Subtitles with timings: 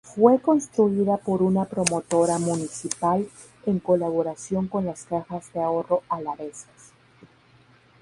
[0.03, 3.29] Fue construida por una promotora municipal
[3.67, 6.91] en colaboración con las cajas de ahorro alavesas.